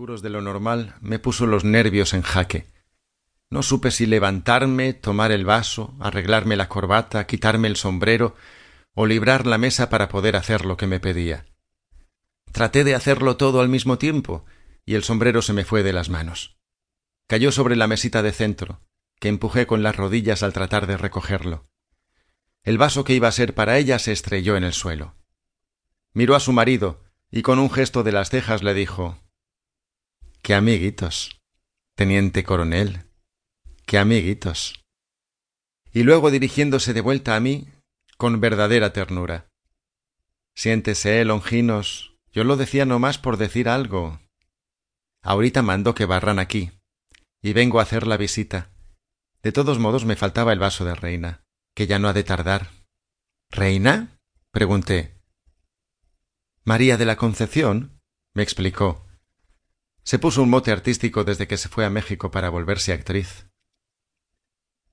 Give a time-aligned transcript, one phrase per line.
[0.00, 2.66] de lo normal me puso los nervios en jaque.
[3.50, 8.34] No supe si levantarme, tomar el vaso, arreglarme la corbata, quitarme el sombrero
[8.94, 11.44] o librar la mesa para poder hacer lo que me pedía.
[12.50, 14.46] Traté de hacerlo todo al mismo tiempo
[14.86, 16.56] y el sombrero se me fue de las manos.
[17.26, 18.80] Cayó sobre la mesita de centro,
[19.20, 21.68] que empujé con las rodillas al tratar de recogerlo.
[22.62, 25.14] El vaso que iba a ser para ella se estrelló en el suelo.
[26.14, 29.18] Miró a su marido y con un gesto de las cejas le dijo
[30.50, 31.40] Qué amiguitos.
[31.94, 33.04] Teniente coronel.
[33.86, 34.82] Qué amiguitos.
[35.92, 37.68] Y luego dirigiéndose de vuelta a mí,
[38.16, 39.48] con verdadera ternura.
[40.56, 42.16] Siéntese, Longinos.
[42.32, 44.18] Yo lo decía no más por decir algo.
[45.22, 46.72] Ahorita mando que barran aquí.
[47.40, 48.72] Y vengo a hacer la visita.
[49.44, 51.44] De todos modos me faltaba el vaso de reina,
[51.76, 52.72] que ya no ha de tardar.
[53.52, 54.18] ¿Reina?
[54.50, 55.16] pregunté.
[56.64, 58.00] María de la Concepción,
[58.34, 59.06] me explicó.
[60.10, 63.46] Se puso un mote artístico desde que se fue a México para volverse actriz.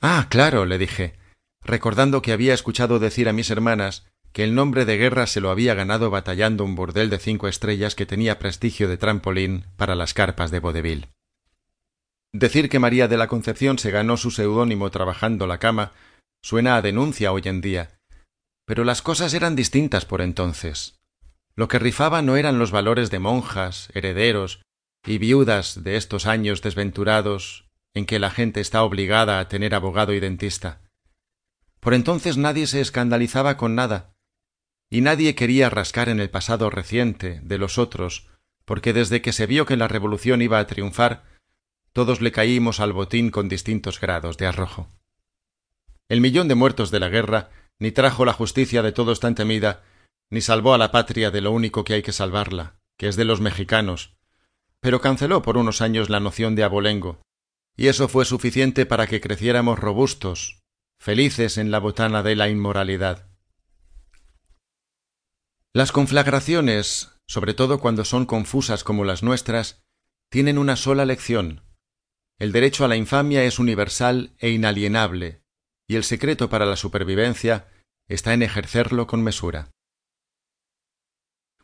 [0.00, 1.14] Ah, claro, le dije,
[1.62, 5.50] recordando que había escuchado decir a mis hermanas que el nombre de guerra se lo
[5.50, 10.14] había ganado batallando un burdel de cinco estrellas que tenía prestigio de trampolín para las
[10.14, 11.06] carpas de vodevil.
[12.32, 15.92] Decir que María de la Concepción se ganó su seudónimo trabajando la cama
[16.42, 18.00] suena a denuncia hoy en día,
[18.66, 20.98] pero las cosas eran distintas por entonces.
[21.54, 24.64] Lo que rifaba no eran los valores de monjas, herederos
[25.06, 30.12] y viudas de estos años desventurados en que la gente está obligada a tener abogado
[30.12, 30.80] y dentista.
[31.80, 34.14] Por entonces nadie se escandalizaba con nada,
[34.90, 38.28] y nadie quería rascar en el pasado reciente de los otros,
[38.64, 41.24] porque desde que se vio que la revolución iba a triunfar,
[41.92, 44.88] todos le caímos al botín con distintos grados de arrojo.
[46.08, 49.82] El millón de muertos de la guerra ni trajo la justicia de todos tan temida,
[50.30, 53.24] ni salvó a la patria de lo único que hay que salvarla, que es de
[53.24, 54.16] los mexicanos,
[54.84, 57.22] pero canceló por unos años la noción de abolengo,
[57.74, 60.60] y eso fue suficiente para que creciéramos robustos,
[60.98, 63.30] felices en la botana de la inmoralidad.
[65.72, 69.82] Las conflagraciones, sobre todo cuando son confusas como las nuestras,
[70.28, 71.62] tienen una sola lección.
[72.38, 75.40] El derecho a la infamia es universal e inalienable,
[75.88, 77.68] y el secreto para la supervivencia
[78.06, 79.70] está en ejercerlo con mesura.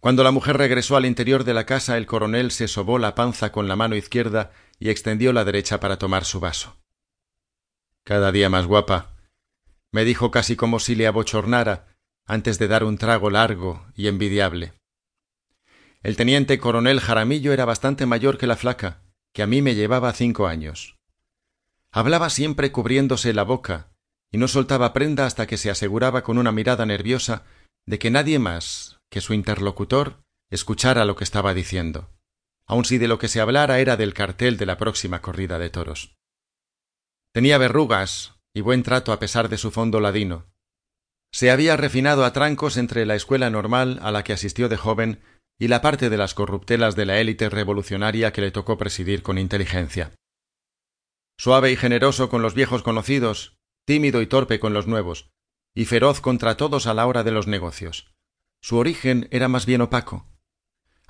[0.00, 3.50] Cuando la mujer regresó al interior de la casa, el coronel se sobó la panza
[3.50, 6.76] con la mano izquierda y extendió la derecha para tomar su vaso.
[8.04, 9.16] Cada día más guapa,
[9.90, 14.74] me dijo casi como si le abochornara antes de dar un trago largo y envidiable.
[16.02, 20.12] El teniente coronel Jaramillo era bastante mayor que la flaca, que a mí me llevaba
[20.12, 20.96] cinco años.
[21.90, 23.88] Hablaba siempre cubriéndose la boca,
[24.30, 27.44] y no soltaba prenda hasta que se aseguraba con una mirada nerviosa
[27.86, 32.10] de que nadie más que su interlocutor escuchara lo que estaba diciendo
[32.68, 35.70] aun si de lo que se hablara era del cartel de la próxima corrida de
[35.70, 36.14] toros.
[37.32, 40.46] Tenía verrugas y buen trato a pesar de su fondo ladino.
[41.32, 45.20] Se había refinado a trancos entre la escuela normal a la que asistió de joven
[45.58, 49.38] y la parte de las corruptelas de la élite revolucionaria que le tocó presidir con
[49.38, 50.12] inteligencia.
[51.38, 55.30] Suave y generoso con los viejos conocidos, tímido y torpe con los nuevos,
[55.74, 58.12] y feroz contra todos a la hora de los negocios.
[58.60, 60.28] Su origen era más bien opaco,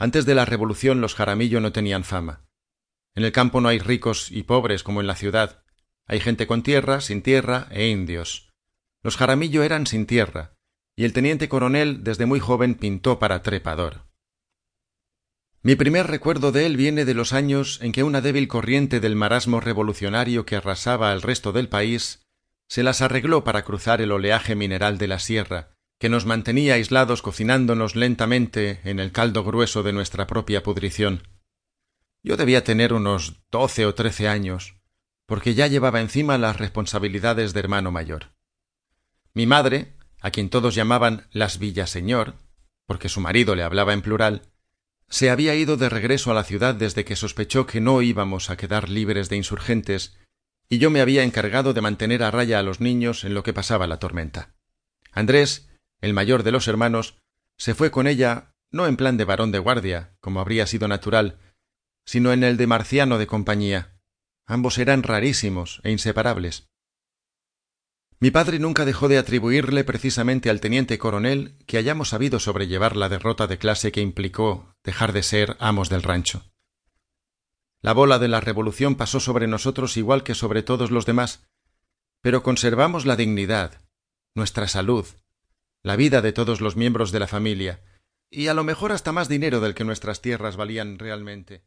[0.00, 2.44] antes de la revolución los Jaramillo no tenían fama.
[3.16, 5.64] En el campo no hay ricos y pobres como en la ciudad.
[6.06, 8.52] Hay gente con tierra, sin tierra e indios.
[9.02, 10.54] Los Jaramillo eran sin tierra,
[10.94, 14.06] y el teniente coronel desde muy joven pintó para trepador.
[15.62, 19.16] Mi primer recuerdo de él viene de los años en que una débil corriente del
[19.16, 22.20] marasmo revolucionario que arrasaba al resto del país
[22.68, 27.22] se las arregló para cruzar el oleaje mineral de la sierra, que nos mantenía aislados
[27.22, 31.26] cocinándonos lentamente en el caldo grueso de nuestra propia pudrición.
[32.22, 34.76] Yo debía tener unos doce o trece años,
[35.26, 38.32] porque ya llevaba encima las responsabilidades de hermano mayor.
[39.34, 42.36] Mi madre, a quien todos llamaban las Villaseñor,
[42.86, 44.42] porque su marido le hablaba en plural,
[45.08, 48.56] se había ido de regreso a la ciudad desde que sospechó que no íbamos a
[48.56, 50.16] quedar libres de insurgentes,
[50.68, 53.54] y yo me había encargado de mantener a raya a los niños en lo que
[53.54, 54.54] pasaba la tormenta.
[55.12, 55.67] Andrés
[56.00, 57.16] el mayor de los hermanos,
[57.56, 61.38] se fue con ella no en plan de varón de guardia, como habría sido natural,
[62.04, 63.98] sino en el de marciano de compañía.
[64.46, 66.68] Ambos eran rarísimos e inseparables.
[68.20, 73.08] Mi padre nunca dejó de atribuirle precisamente al teniente coronel que hayamos sabido sobrellevar la
[73.08, 76.44] derrota de clase que implicó dejar de ser amos del rancho.
[77.80, 81.46] La bola de la revolución pasó sobre nosotros igual que sobre todos los demás,
[82.20, 83.80] pero conservamos la dignidad,
[84.34, 85.06] nuestra salud,
[85.88, 87.80] la vida de todos los miembros de la familia,
[88.30, 91.62] y a lo mejor hasta más dinero del que nuestras tierras valían realmente.